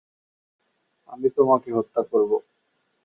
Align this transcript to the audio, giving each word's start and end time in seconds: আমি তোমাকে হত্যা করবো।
আমি 1.09 1.27
তোমাকে 1.37 1.69
হত্যা 1.73 2.01
করবো। 2.11 2.37